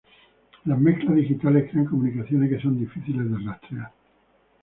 [0.65, 3.91] Las mezclas digitales crean comunicaciones que son difíciles de rastrear.